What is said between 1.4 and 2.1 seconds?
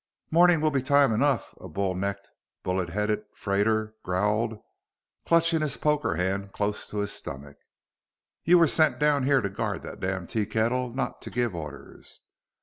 a bull